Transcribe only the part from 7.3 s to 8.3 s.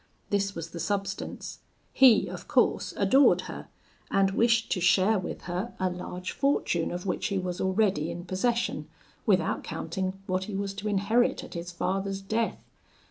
was already in